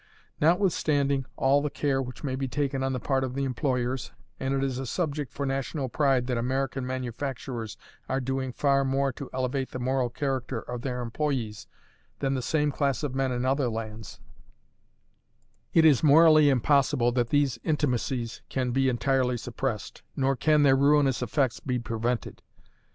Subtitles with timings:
[0.39, 4.63] Notwithstanding all the care which may be taken on the part of employers and it
[4.63, 7.77] is a subject for national pride that American manufacturers
[8.09, 11.67] are doing far more to elevate the moral character of their employés
[12.17, 14.19] than the same class of men in other lands
[15.71, 21.21] it is morally impossible that these intimacies can be entirely suppressed, nor can their ruinous
[21.21, 22.41] effects be prevented.